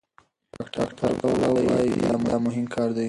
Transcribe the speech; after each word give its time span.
ډاکتر 0.55 0.89
پاولو 1.21 1.49
وايي 1.67 1.91
دا 2.31 2.35
مهم 2.47 2.65
کار 2.75 2.89
دی. 2.95 2.99